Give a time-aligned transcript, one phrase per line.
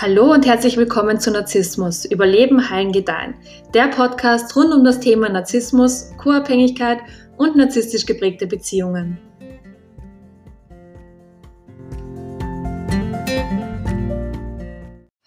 [0.00, 3.34] Hallo und herzlich willkommen zu Narzissmus, Überleben, Heilen, Gedeihen.
[3.74, 7.00] Der Podcast rund um das Thema Narzissmus, Co-Abhängigkeit
[7.36, 9.18] und narzisstisch geprägte Beziehungen.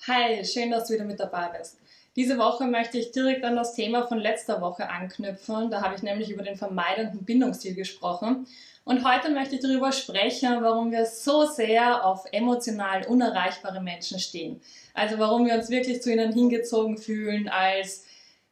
[0.07, 1.77] Hi, schön, dass du wieder mit dabei bist.
[2.16, 5.70] Diese Woche möchte ich direkt an das Thema von letzter Woche anknüpfen.
[5.70, 8.48] Da habe ich nämlich über den vermeidenden Bindungsstil gesprochen.
[8.84, 14.62] Und heute möchte ich darüber sprechen, warum wir so sehr auf emotional unerreichbare Menschen stehen.
[14.94, 18.05] Also warum wir uns wirklich zu ihnen hingezogen fühlen, als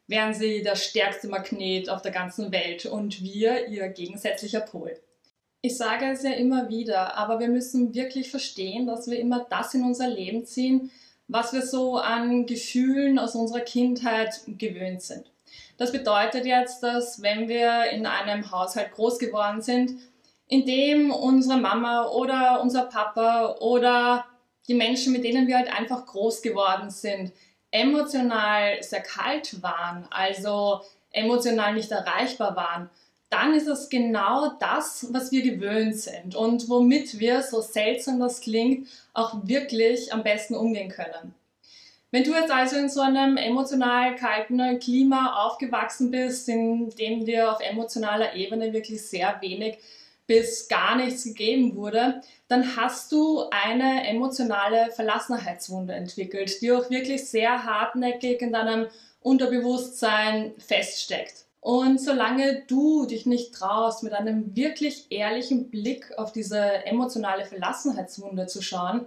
[0.06, 4.96] wären sie der stärkste Magnet auf der ganzen Welt und wir ihr gegensätzlicher Pol.
[5.62, 9.74] Ich sage es ja immer wieder, aber wir müssen wirklich verstehen, dass wir immer das
[9.74, 10.90] in unser Leben ziehen,
[11.28, 15.30] was wir so an Gefühlen aus unserer Kindheit gewöhnt sind.
[15.76, 19.92] Das bedeutet jetzt, dass wenn wir in einem Haushalt groß geworden sind,
[20.50, 24.26] in dem unsere Mama oder unser Papa oder
[24.68, 27.32] die Menschen, mit denen wir halt einfach groß geworden sind,
[27.70, 30.80] emotional sehr kalt waren, also
[31.12, 32.90] emotional nicht erreichbar waren,
[33.30, 38.40] dann ist es genau das, was wir gewöhnt sind und womit wir, so seltsam das
[38.40, 41.32] klingt, auch wirklich am besten umgehen können.
[42.10, 47.52] Wenn du jetzt also in so einem emotional kalten Klima aufgewachsen bist, in dem dir
[47.52, 49.78] auf emotionaler Ebene wirklich sehr wenig
[50.30, 57.28] bis gar nichts gegeben wurde, dann hast du eine emotionale Verlassenheitswunde entwickelt, die auch wirklich
[57.28, 58.86] sehr hartnäckig in deinem
[59.22, 61.46] Unterbewusstsein feststeckt.
[61.60, 68.46] Und solange du dich nicht traust, mit einem wirklich ehrlichen Blick auf diese emotionale Verlassenheitswunde
[68.46, 69.06] zu schauen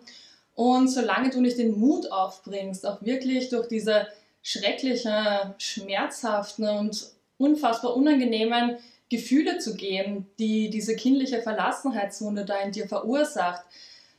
[0.56, 4.08] und solange du nicht den Mut aufbringst, auch wirklich durch diese
[4.42, 8.78] schrecklichen, schmerzhaften und unfassbar unangenehmen
[9.10, 13.64] Gefühle zu gehen, die diese kindliche Verlassenheitswunde da in dir verursacht.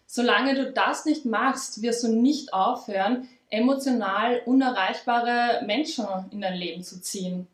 [0.06, 6.82] Solange du das nicht machst, wirst du nicht aufhören, emotional unerreichbare Menschen in dein Leben
[6.82, 7.46] zu ziehen.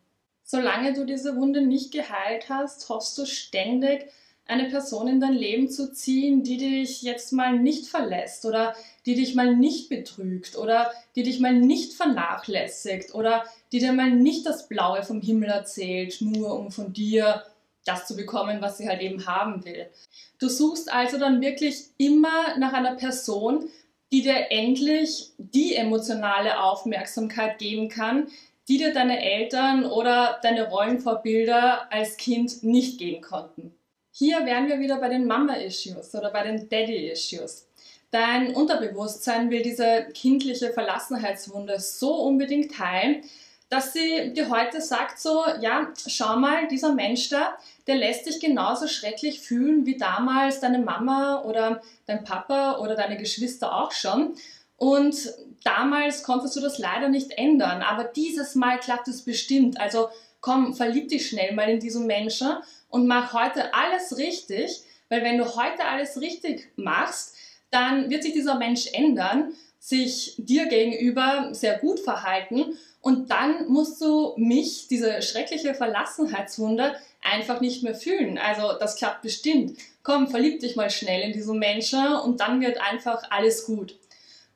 [0.43, 4.07] Solange du diese Wunde nicht geheilt hast, hoffst du ständig,
[4.51, 8.75] eine Person in dein Leben zu ziehen, die dich jetzt mal nicht verlässt oder
[9.05, 14.11] die dich mal nicht betrügt oder die dich mal nicht vernachlässigt oder die dir mal
[14.11, 17.43] nicht das Blaue vom Himmel erzählt, nur um von dir
[17.85, 19.89] das zu bekommen, was sie halt eben haben will.
[20.37, 23.69] Du suchst also dann wirklich immer nach einer Person,
[24.11, 28.27] die dir endlich die emotionale Aufmerksamkeit geben kann,
[28.67, 33.73] die dir deine Eltern oder deine Rollenvorbilder als Kind nicht geben konnten.
[34.13, 37.67] Hier wären wir wieder bei den Mama-Issues oder bei den Daddy-Issues.
[38.11, 43.23] Dein Unterbewusstsein will diese kindliche Verlassenheitswunde so unbedingt heilen,
[43.69, 47.57] dass sie dir heute sagt so, ja, schau mal, dieser Mensch da,
[47.87, 53.15] der lässt dich genauso schrecklich fühlen wie damals deine Mama oder dein Papa oder deine
[53.15, 54.35] Geschwister auch schon.
[54.75, 55.15] Und
[55.63, 59.79] damals konntest du das leider nicht ändern, aber dieses Mal klappt es bestimmt.
[59.79, 60.09] Also
[60.41, 62.57] komm, verlieb dich schnell mal in diesen Menschen
[62.91, 67.35] und mach heute alles richtig, weil wenn du heute alles richtig machst,
[67.71, 73.99] dann wird sich dieser Mensch ändern, sich dir gegenüber sehr gut verhalten und dann musst
[74.01, 78.37] du mich, diese schreckliche Verlassenheitswunde, einfach nicht mehr fühlen.
[78.37, 79.77] Also das klappt bestimmt.
[80.03, 83.97] Komm, verlieb dich mal schnell in diesen Menschen und dann wird einfach alles gut.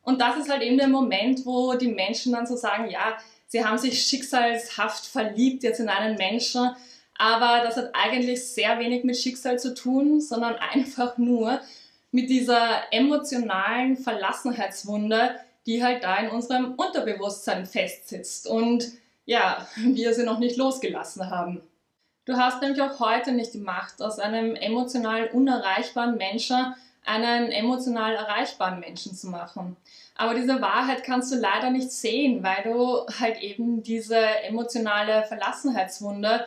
[0.04, 3.66] Und das ist halt eben der Moment, wo die Menschen dann so sagen, ja, sie
[3.66, 6.70] haben sich schicksalshaft verliebt jetzt in einen Menschen,
[7.18, 11.60] aber das hat eigentlich sehr wenig mit Schicksal zu tun, sondern einfach nur
[12.12, 18.86] mit dieser emotionalen Verlassenheitswunde, die halt da in unserem Unterbewusstsein festsitzt und
[19.26, 21.62] ja, wir sie noch nicht losgelassen haben.
[22.26, 26.74] Du hast nämlich auch heute nicht die Macht, aus einem emotional unerreichbaren Menschen
[27.06, 29.78] einen emotional erreichbaren Menschen zu machen.
[30.16, 36.46] Aber diese Wahrheit kannst du leider nicht sehen, weil du halt eben diese emotionale Verlassenheitswunde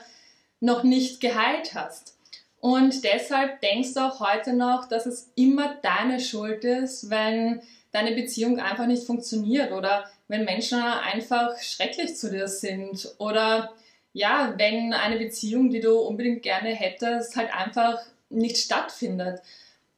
[0.61, 2.17] noch nicht geheilt hast.
[2.61, 7.63] Und deshalb denkst du auch heute noch, dass es immer deine Schuld ist, wenn
[7.93, 13.73] deine Beziehung einfach nicht funktioniert oder wenn Menschen einfach schrecklich zu dir sind oder
[14.13, 19.41] ja, wenn eine Beziehung, die du unbedingt gerne hättest, halt einfach nicht stattfindet.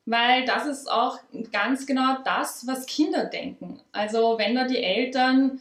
[0.05, 1.19] Weil das ist auch
[1.53, 3.81] ganz genau das, was Kinder denken.
[3.93, 5.61] Also wenn da die Eltern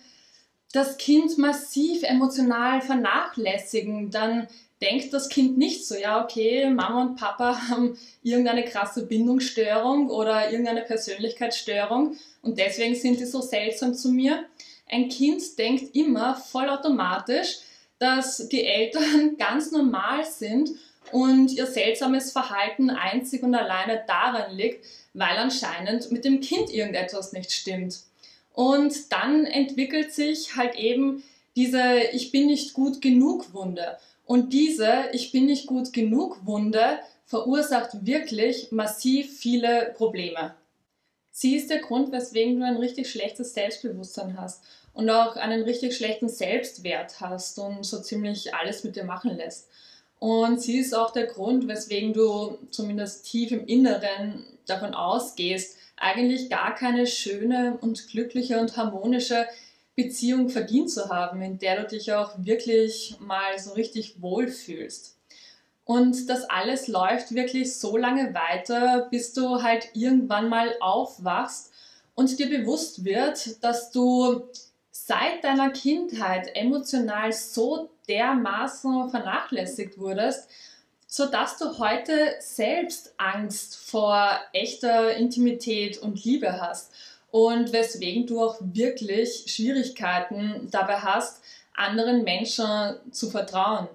[0.71, 4.47] das Kind massiv emotional vernachlässigen, dann
[4.81, 10.51] denkt das Kind nicht so, ja, okay, Mama und Papa haben irgendeine krasse Bindungsstörung oder
[10.51, 14.45] irgendeine Persönlichkeitsstörung und deswegen sind die so seltsam zu mir.
[14.87, 17.59] Ein Kind denkt immer vollautomatisch,
[17.99, 20.71] dass die Eltern ganz normal sind
[21.11, 27.33] und ihr seltsames Verhalten einzig und alleine daran liegt, weil anscheinend mit dem Kind irgendetwas
[27.33, 27.99] nicht stimmt.
[28.53, 31.23] Und dann entwickelt sich halt eben
[31.55, 33.97] diese Ich bin nicht gut genug Wunde.
[34.29, 40.53] Und diese Ich bin nicht gut genug Wunde verursacht wirklich massiv viele Probleme.
[41.31, 44.61] Sie ist der Grund, weswegen du ein richtig schlechtes Selbstbewusstsein hast
[44.93, 49.67] und auch einen richtig schlechten Selbstwert hast und so ziemlich alles mit dir machen lässt.
[50.19, 56.51] Und sie ist auch der Grund, weswegen du zumindest tief im Inneren davon ausgehst, eigentlich
[56.51, 59.47] gar keine schöne und glückliche und harmonische
[60.01, 65.17] Beziehung verdient zu haben, in der du dich auch wirklich mal so richtig wohlfühlst.
[65.83, 71.73] Und das alles läuft wirklich so lange weiter, bis du halt irgendwann mal aufwachst
[72.15, 74.47] und dir bewusst wird, dass du
[74.91, 80.49] seit deiner Kindheit emotional so dermaßen vernachlässigt wurdest,
[81.07, 86.93] sodass du heute selbst Angst vor echter Intimität und Liebe hast
[87.31, 91.41] und weswegen du auch wirklich Schwierigkeiten dabei hast,
[91.75, 93.87] anderen Menschen zu vertrauen.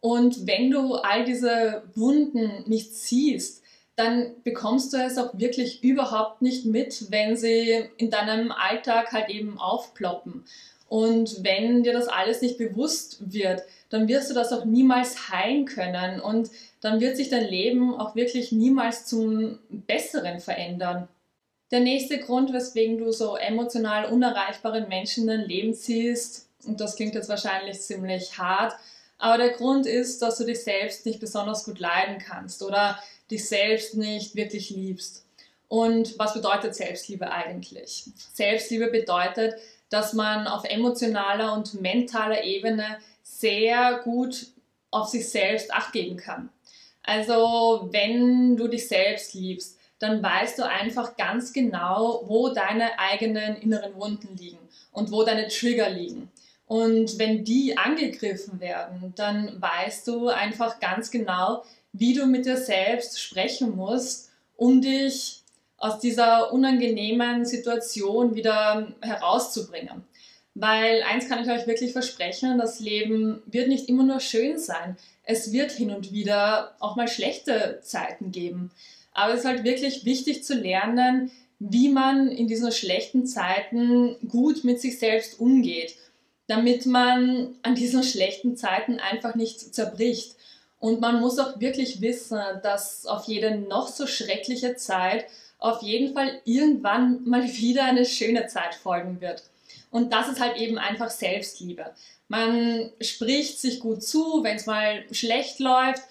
[0.00, 3.62] Und wenn du all diese Wunden nicht siehst,
[3.96, 9.30] dann bekommst du es auch wirklich überhaupt nicht mit, wenn sie in deinem Alltag halt
[9.30, 10.44] eben aufploppen.
[10.88, 15.64] Und wenn dir das alles nicht bewusst wird, dann wirst du das auch niemals heilen
[15.64, 21.08] können und dann wird sich dein Leben auch wirklich niemals zum Besseren verändern.
[21.74, 26.94] Der nächste Grund, weswegen du so emotional unerreichbare Menschen in dein Leben ziehst, und das
[26.94, 28.74] klingt jetzt wahrscheinlich ziemlich hart,
[29.18, 33.48] aber der Grund ist, dass du dich selbst nicht besonders gut leiden kannst oder dich
[33.48, 35.24] selbst nicht wirklich liebst.
[35.66, 38.04] Und was bedeutet Selbstliebe eigentlich?
[38.32, 39.54] Selbstliebe bedeutet,
[39.90, 44.46] dass man auf emotionaler und mentaler Ebene sehr gut
[44.92, 46.50] auf sich selbst acht geben kann.
[47.02, 53.56] Also wenn du dich selbst liebst, dann weißt du einfach ganz genau, wo deine eigenen
[53.56, 54.58] inneren Wunden liegen
[54.92, 56.30] und wo deine Trigger liegen.
[56.66, 61.62] Und wenn die angegriffen werden, dann weißt du einfach ganz genau,
[61.92, 65.42] wie du mit dir selbst sprechen musst, um dich
[65.76, 70.04] aus dieser unangenehmen Situation wieder herauszubringen.
[70.54, 74.96] Weil eins kann ich euch wirklich versprechen, das Leben wird nicht immer nur schön sein.
[75.24, 78.70] Es wird hin und wieder auch mal schlechte Zeiten geben.
[79.14, 84.64] Aber es ist halt wirklich wichtig zu lernen, wie man in diesen schlechten Zeiten gut
[84.64, 85.96] mit sich selbst umgeht
[86.46, 90.36] damit man an diesen schlechten Zeiten einfach nicht zerbricht.
[90.78, 95.24] Und man muss auch wirklich wissen, dass auf jede noch so schreckliche Zeit
[95.58, 99.42] auf jeden Fall irgendwann mal wieder eine schöne Zeit folgen wird.
[99.90, 101.86] Und das ist halt eben einfach Selbstliebe.
[102.28, 106.02] Man spricht sich gut zu, wenn es mal schlecht läuft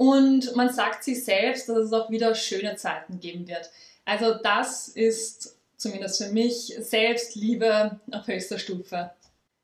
[0.00, 3.70] und man sagt sich selbst, dass es auch wieder schöne Zeiten geben wird.
[4.06, 9.10] Also das ist zumindest für mich Selbstliebe auf höchster Stufe.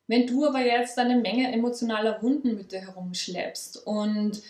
[0.08, 4.42] Wenn du aber jetzt eine Menge emotionaler Wunden mit dir herumschleppst und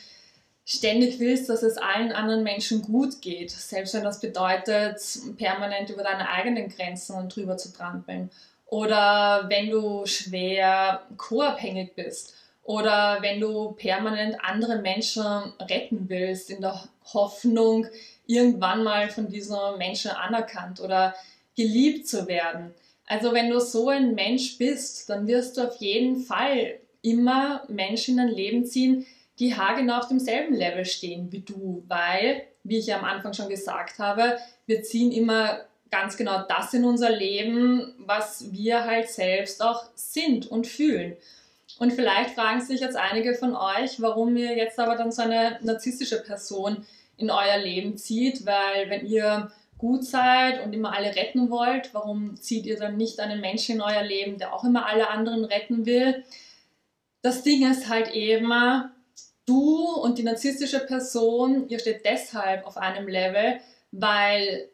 [0.65, 5.01] ständig willst, dass es allen anderen Menschen gut geht, selbst wenn das bedeutet,
[5.37, 8.29] permanent über deine eigenen Grenzen drüber zu trampeln,
[8.67, 12.35] oder wenn du schwer co-abhängig bist,
[12.67, 15.25] oder wenn du permanent andere Menschen
[15.61, 17.87] retten willst, in der Hoffnung,
[18.27, 21.15] irgendwann mal von diesen Menschen anerkannt oder
[21.57, 22.75] geliebt zu werden
[23.07, 28.19] also wenn du so ein Mensch bist, dann wirst du auf jeden Fall immer Menschen
[28.19, 29.07] in dein Leben ziehen,
[29.39, 33.49] die haargenau auf demselben Level stehen wie du, weil, wie ich ja am Anfang schon
[33.49, 35.61] gesagt habe, wir ziehen immer
[35.91, 41.17] ganz genau das in unser Leben, was wir halt selbst auch sind und fühlen.
[41.79, 45.59] Und vielleicht fragen sich jetzt einige von euch, warum ihr jetzt aber dann so eine
[45.63, 51.51] narzisstische Person in euer Leben zieht, weil wenn ihr gut seid und immer alle retten
[51.51, 55.11] wollt, warum zieht ihr dann nicht einen Menschen in euer Leben, der auch immer alle
[55.11, 56.25] anderen retten will?
[57.23, 58.51] Das Ding ist halt eben,
[59.45, 64.71] du und die narzisstische Person, ihr steht deshalb auf einem Level, weil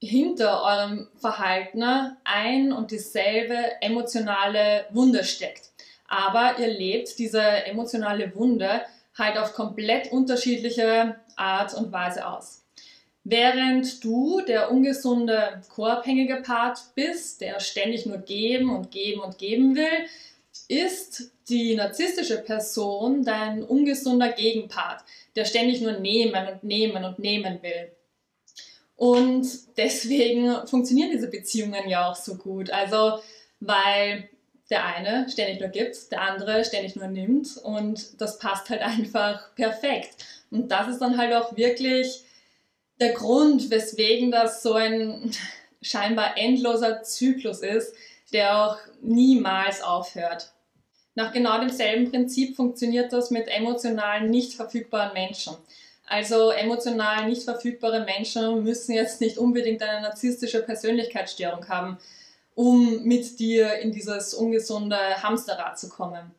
[0.00, 1.82] hinter eurem Verhalten
[2.24, 5.71] ein und dieselbe emotionale Wunde steckt.
[6.12, 8.82] Aber ihr lebt diese emotionale Wunde
[9.16, 12.66] halt auf komplett unterschiedliche Art und Weise aus.
[13.24, 19.74] Während du der ungesunde co-abhängige Part bist, der ständig nur geben und geben und geben
[19.74, 20.06] will,
[20.68, 25.02] ist die narzisstische Person dein ungesunder Gegenpart,
[25.34, 27.90] der ständig nur nehmen und nehmen und nehmen will.
[28.96, 32.70] Und deswegen funktionieren diese Beziehungen ja auch so gut.
[32.70, 33.20] Also,
[33.60, 34.28] weil
[34.72, 39.54] der eine ständig nur gibt, der andere ständig nur nimmt und das passt halt einfach
[39.54, 40.24] perfekt.
[40.50, 42.24] Und das ist dann halt auch wirklich
[43.00, 45.30] der Grund, weswegen das so ein
[45.82, 47.94] scheinbar endloser Zyklus ist,
[48.32, 50.52] der auch niemals aufhört.
[51.14, 55.54] Nach genau demselben Prinzip funktioniert das mit emotional nicht verfügbaren Menschen.
[56.06, 61.98] Also emotional nicht verfügbare Menschen müssen jetzt nicht unbedingt eine narzisstische Persönlichkeitsstörung haben,
[62.54, 66.34] um mit dir in dieses ungesunde Hamsterrad zu kommen.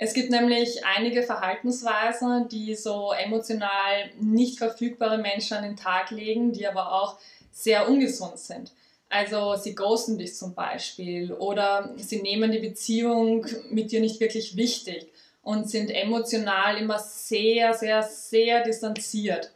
[0.00, 6.52] Es gibt nämlich einige Verhaltensweisen, die so emotional nicht verfügbare Menschen an den Tag legen,
[6.52, 7.18] die aber auch
[7.50, 8.72] sehr ungesund sind.
[9.08, 14.56] Also sie ghosten dich zum Beispiel oder sie nehmen die Beziehung mit dir nicht wirklich
[14.56, 15.08] wichtig
[15.42, 19.50] und sind emotional immer sehr, sehr, sehr distanziert.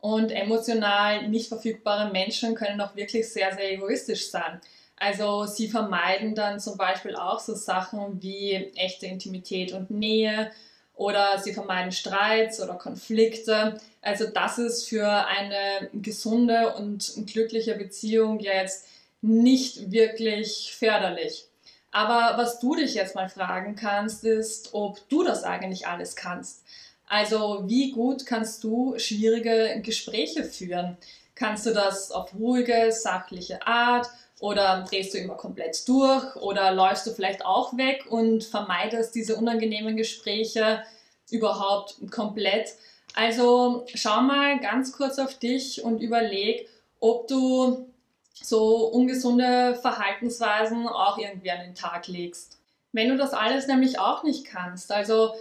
[0.00, 4.60] Und emotional nicht verfügbare Menschen können auch wirklich sehr, sehr egoistisch sein.
[4.96, 10.50] Also sie vermeiden dann zum Beispiel auch so Sachen wie echte Intimität und Nähe
[10.94, 13.78] oder sie vermeiden Streits oder Konflikte.
[14.00, 18.86] Also das ist für eine gesunde und glückliche Beziehung jetzt
[19.20, 21.46] nicht wirklich förderlich.
[21.90, 26.62] Aber was du dich jetzt mal fragen kannst, ist, ob du das eigentlich alles kannst.
[27.06, 30.96] Also wie gut kannst du schwierige Gespräche führen?
[31.36, 34.08] Kannst du das auf ruhige, sachliche Art
[34.40, 39.36] oder drehst du immer komplett durch oder läufst du vielleicht auch weg und vermeidest diese
[39.36, 40.82] unangenehmen Gespräche
[41.30, 42.70] überhaupt komplett?
[43.14, 46.68] Also schau mal ganz kurz auf dich und überleg,
[47.00, 47.86] ob du
[48.32, 52.58] so ungesunde Verhaltensweisen auch irgendwie an den Tag legst.
[52.92, 55.34] Wenn du das alles nämlich auch nicht kannst, also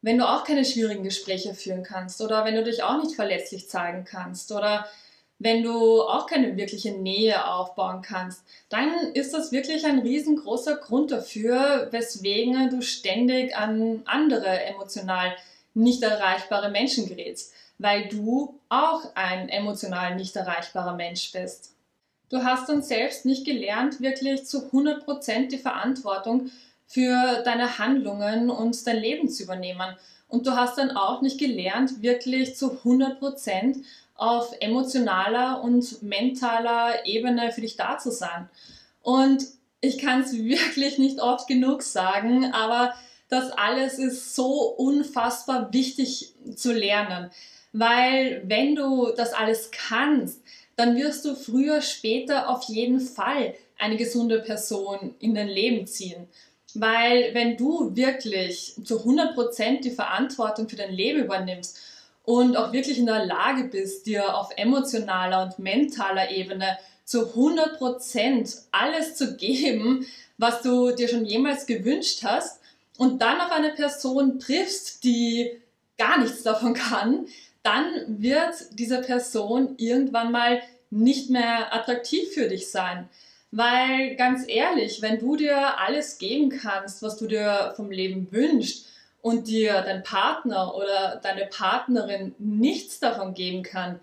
[0.00, 3.68] wenn du auch keine schwierigen Gespräche führen kannst oder wenn du dich auch nicht verletzlich
[3.68, 4.86] zeigen kannst oder
[5.42, 11.10] wenn du auch keine wirkliche Nähe aufbauen kannst, dann ist das wirklich ein riesengroßer Grund
[11.10, 15.34] dafür, weswegen du ständig an andere emotional
[15.74, 21.74] nicht erreichbare Menschen gerätst, weil du auch ein emotional nicht erreichbarer Mensch bist.
[22.28, 26.50] Du hast dann selbst nicht gelernt, wirklich zu 100% die Verantwortung
[26.86, 29.96] für deine Handlungen und dein Leben zu übernehmen.
[30.28, 33.82] Und du hast dann auch nicht gelernt, wirklich zu 100%
[34.14, 38.48] auf emotionaler und mentaler Ebene für dich da zu sein.
[39.00, 39.44] Und
[39.80, 42.94] ich kann es wirklich nicht oft genug sagen, aber
[43.28, 47.30] das alles ist so unfassbar wichtig zu lernen.
[47.72, 50.42] Weil wenn du das alles kannst,
[50.76, 56.28] dann wirst du früher, später auf jeden Fall eine gesunde Person in dein Leben ziehen.
[56.74, 61.78] Weil wenn du wirklich zu 100% die Verantwortung für dein Leben übernimmst
[62.24, 68.62] und auch wirklich in der Lage bist, dir auf emotionaler und mentaler Ebene zu 100%
[68.70, 70.06] alles zu geben,
[70.38, 72.60] was du dir schon jemals gewünscht hast
[72.98, 75.50] und dann auf eine Person triffst, die
[75.98, 77.26] gar nichts davon kann,
[77.62, 83.08] dann wird diese Person irgendwann mal nicht mehr attraktiv für dich sein.
[83.50, 88.86] Weil ganz ehrlich, wenn du dir alles geben kannst, was du dir vom Leben wünschst
[89.22, 94.00] und dir dein Partner oder deine Partnerin nichts davon geben kann,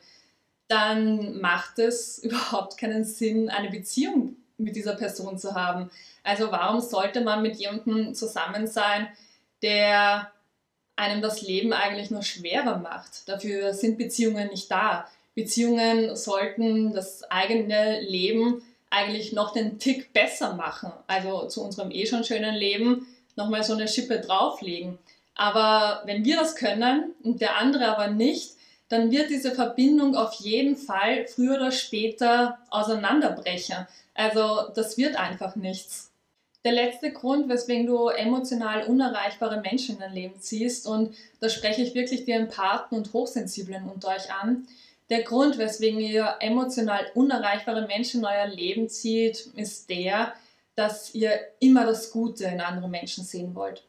[0.67, 5.91] dann macht es überhaupt keinen Sinn, eine Beziehung mit dieser Person zu haben.
[6.23, 9.07] Also warum sollte man mit jemandem zusammen sein,
[9.61, 10.31] der
[10.95, 13.27] einem das Leben eigentlich nur schwerer macht.
[13.27, 15.09] Dafür sind Beziehungen nicht da.
[15.33, 20.91] Beziehungen sollten das eigene Leben eigentlich noch den Tick besser machen.
[21.07, 23.07] Also zu unserem eh schon schönen Leben
[23.39, 24.99] nochmal so eine Schippe drauflegen.
[25.33, 28.51] Aber wenn wir das können und der andere aber nicht,
[28.89, 33.87] dann wird diese Verbindung auf jeden Fall früher oder später auseinanderbrechen.
[34.13, 36.09] Also das wird einfach nichts
[36.65, 41.81] der letzte Grund, weswegen du emotional unerreichbare Menschen in dein Leben ziehst, und da spreche
[41.81, 44.67] ich wirklich die Empathen und Hochsensiblen unter euch an,
[45.09, 50.33] der Grund, weswegen ihr emotional unerreichbare Menschen in euer Leben zieht, ist der,
[50.79, 53.83] dass ihr immer das Gute in anderen Menschen sehen wollt.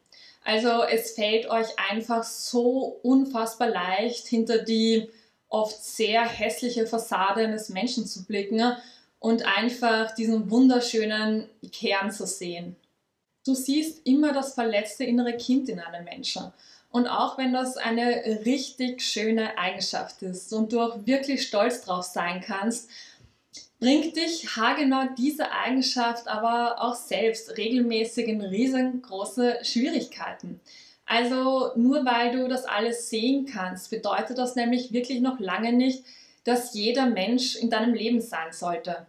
[0.44, 5.08] Also es fällt euch einfach so unfassbar leicht, hinter die
[5.48, 8.74] oft sehr hässliche Fassade eines Menschen zu blicken
[9.20, 12.74] und einfach diesen wunderschönen Kern zu sehen.
[13.46, 16.52] Du siehst immer das verletzte innere Kind in einem Menschen.
[16.90, 22.04] Und auch wenn das eine richtig schöne Eigenschaft ist und du auch wirklich stolz drauf
[22.04, 22.90] sein kannst,
[23.80, 30.60] bringt dich haargenau diese Eigenschaft aber auch selbst regelmäßig in riesengroße Schwierigkeiten.
[31.06, 36.04] Also nur weil du das alles sehen kannst, bedeutet das nämlich wirklich noch lange nicht,
[36.44, 39.06] dass jeder Mensch in deinem Leben sein sollte.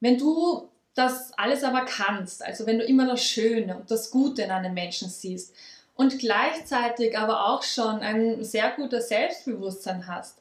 [0.00, 4.42] Wenn du das alles aber kannst, also wenn du immer das Schöne und das Gute
[4.42, 5.54] in einem Menschen siehst
[5.94, 10.38] und gleichzeitig aber auch schon ein sehr gutes Selbstbewusstsein hast,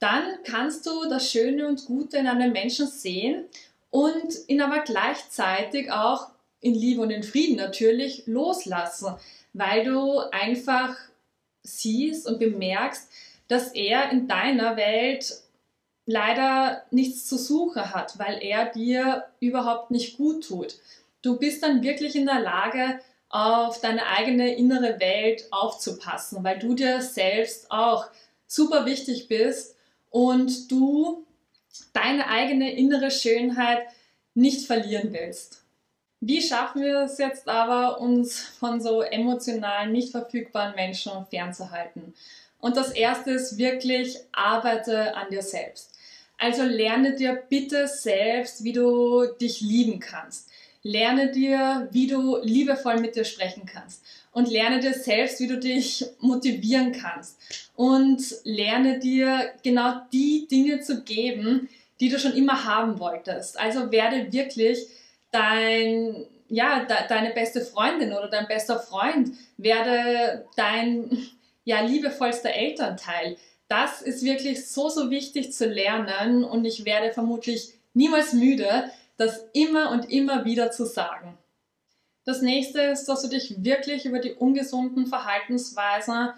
[0.00, 3.44] dann kannst du das Schöne und Gute in einem Menschen sehen
[3.90, 6.28] und ihn aber gleichzeitig auch
[6.60, 9.14] in Liebe und in Frieden natürlich loslassen,
[9.52, 10.96] weil du einfach
[11.62, 13.08] siehst und bemerkst,
[13.48, 15.40] dass er in deiner Welt
[16.06, 20.76] leider nichts zu suchen hat, weil er dir überhaupt nicht gut tut.
[21.22, 26.74] Du bist dann wirklich in der Lage, auf deine eigene innere Welt aufzupassen, weil du
[26.74, 28.06] dir selbst auch
[28.48, 29.76] super wichtig bist
[30.10, 31.26] und du
[31.92, 33.82] deine eigene innere Schönheit
[34.34, 35.62] nicht verlieren willst.
[36.20, 42.14] Wie schaffen wir es jetzt aber, uns von so emotional nicht verfügbaren Menschen fernzuhalten?
[42.58, 45.94] Und das erste ist wirklich, arbeite an dir selbst.
[46.36, 50.50] Also lerne dir bitte selbst, wie du dich lieben kannst.
[50.82, 54.02] Lerne dir, wie du liebevoll mit dir sprechen kannst.
[54.32, 57.38] Und lerne dir selbst, wie du dich motivieren kannst.
[57.74, 61.68] Und lerne dir genau die Dinge zu geben,
[62.00, 63.58] die du schon immer haben wolltest.
[63.60, 64.86] Also werde wirklich
[65.32, 69.32] dein, ja, de, deine beste Freundin oder dein bester Freund.
[69.58, 71.28] Werde dein,
[71.64, 73.36] ja, liebevollster Elternteil.
[73.68, 78.90] Das ist wirklich so, so wichtig zu lernen und ich werde vermutlich niemals müde,
[79.20, 81.36] das immer und immer wieder zu sagen.
[82.24, 86.30] Das nächste ist, dass du dich wirklich über die ungesunden Verhaltensweisen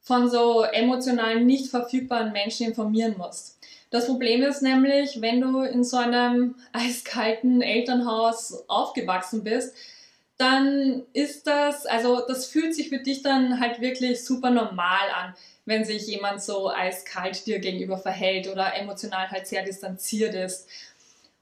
[0.00, 3.58] von so emotional nicht verfügbaren Menschen informieren musst.
[3.90, 9.76] Das Problem ist nämlich, wenn du in so einem eiskalten Elternhaus aufgewachsen bist,
[10.38, 15.34] dann ist das, also das fühlt sich für dich dann halt wirklich super normal an,
[15.66, 20.68] wenn sich jemand so eiskalt dir gegenüber verhält oder emotional halt sehr distanziert ist.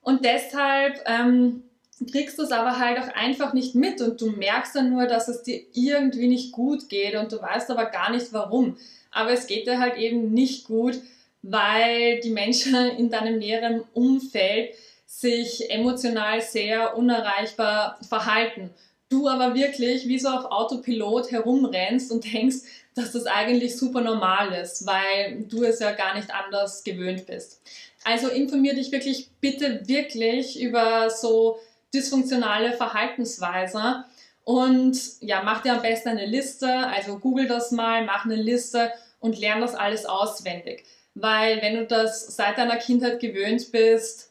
[0.06, 1.64] Und deshalb ähm,
[2.12, 5.26] kriegst du es aber halt auch einfach nicht mit und du merkst dann nur, dass
[5.26, 8.76] es dir irgendwie nicht gut geht und du weißt aber gar nicht warum.
[9.10, 11.00] Aber es geht dir halt eben nicht gut,
[11.42, 18.71] weil die Menschen in deinem näheren Umfeld sich emotional sehr unerreichbar verhalten.
[19.08, 22.56] Du aber wirklich wie so auf Autopilot herumrennst und denkst,
[22.95, 27.60] dass das eigentlich super normal ist, weil du es ja gar nicht anders gewöhnt bist.
[28.04, 31.58] Also informier dich wirklich bitte wirklich über so
[31.95, 34.04] dysfunktionale Verhaltensweise
[34.45, 38.92] und ja, mach dir am besten eine Liste, also google das mal, mach eine Liste
[39.19, 40.84] und lern das alles auswendig.
[41.14, 44.30] Weil wenn du das seit deiner Kindheit gewöhnt bist,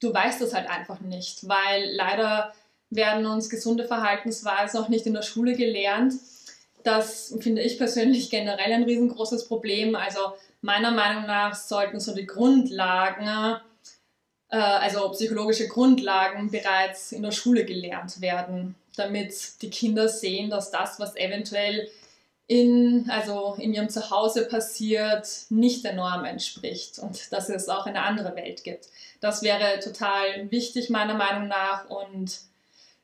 [0.00, 2.52] du weißt das halt einfach nicht, weil leider
[2.90, 6.14] werden uns gesunde Verhaltensweisen auch nicht in der Schule gelernt.
[6.84, 9.96] Das finde ich persönlich generell ein riesengroßes Problem.
[9.96, 10.20] Also
[10.60, 13.60] meiner Meinung nach sollten so die Grundlagen,
[14.48, 20.70] äh, also psychologische Grundlagen bereits in der Schule gelernt werden, damit die Kinder sehen, dass
[20.70, 21.88] das, was eventuell
[22.48, 28.02] in, also in ihrem Zuhause passiert, nicht der Norm entspricht und dass es auch eine
[28.02, 28.88] andere Welt gibt.
[29.20, 32.38] Das wäre total wichtig meiner Meinung nach und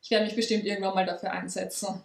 [0.02, 2.02] ich werde mich bestimmt irgendwann mal dafür einsetzen.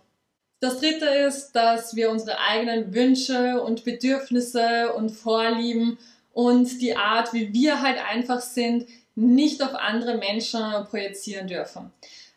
[0.59, 5.97] Das dritte ist, dass wir unsere eigenen Wünsche und Bedürfnisse und Vorlieben
[6.33, 11.91] und die Art, wie wir halt einfach sind, nicht auf andere Menschen projizieren dürfen.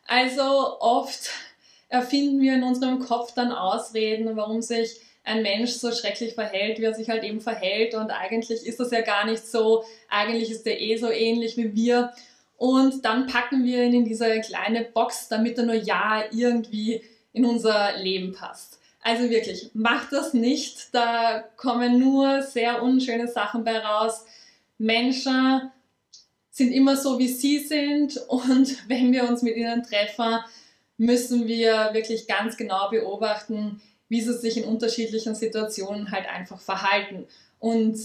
[0.06, 1.30] Also oft
[1.88, 6.84] erfinden wir in unserem Kopf dann Ausreden, warum sich ein Mensch so schrecklich verhält, wie
[6.84, 7.94] er sich halt eben verhält.
[7.94, 9.84] Und eigentlich ist das ja gar nicht so.
[10.08, 12.12] Eigentlich ist er eh so ähnlich wie wir.
[12.60, 17.46] Und dann packen wir ihn in diese kleine Box, damit er nur ja irgendwie in
[17.46, 18.78] unser Leben passt.
[19.00, 20.92] Also wirklich, macht das nicht.
[20.92, 24.26] Da kommen nur sehr unschöne Sachen bei raus.
[24.76, 25.70] Menschen
[26.50, 28.18] sind immer so, wie sie sind.
[28.28, 30.40] Und wenn wir uns mit ihnen treffen,
[30.98, 37.26] müssen wir wirklich ganz genau beobachten, wie sie sich in unterschiedlichen Situationen halt einfach verhalten
[37.58, 37.96] und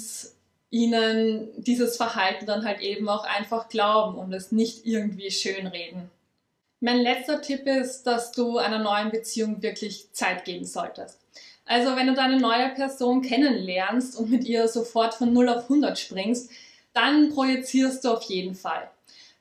[0.75, 6.11] ihnen dieses Verhalten dann halt eben auch einfach glauben und es nicht irgendwie schönreden.
[6.81, 11.21] Mein letzter Tipp ist, dass du einer neuen Beziehung wirklich Zeit geben solltest.
[11.63, 15.97] Also wenn du deine neue Person kennenlernst und mit ihr sofort von 0 auf 100
[15.97, 16.51] springst,
[16.93, 18.89] dann projizierst du auf jeden Fall.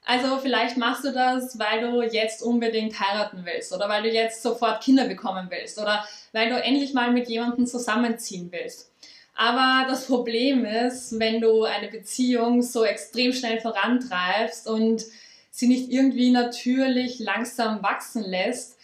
[0.04, 4.40] Also vielleicht machst du das, weil du jetzt unbedingt heiraten willst oder weil du jetzt
[4.40, 8.90] sofort Kinder bekommen willst oder weil du endlich mal mit jemandem zusammenziehen willst.
[9.34, 15.04] Aber das Problem ist, wenn du eine Beziehung so extrem schnell vorantreibst und
[15.50, 18.76] sie nicht irgendwie natürlich langsam wachsen lässt,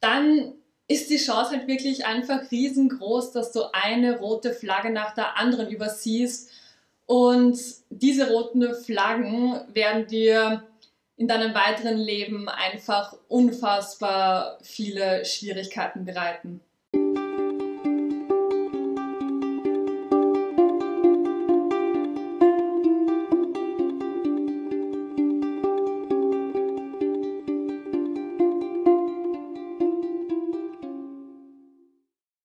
[0.00, 0.52] dann
[0.88, 5.70] ist die Chance halt wirklich einfach riesengroß, dass du eine rote Flagge nach der anderen
[5.70, 6.50] übersiehst
[7.06, 7.58] und
[7.90, 10.62] diese roten Flaggen werden dir
[11.16, 16.60] in deinem weiteren Leben einfach unfassbar viele Schwierigkeiten bereiten.